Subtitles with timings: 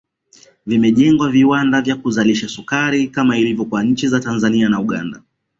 [0.65, 5.21] Vimejengwa viwanda vya kuzalisha sukari kama ilivyo kwa nchi za Tanzania na Uganda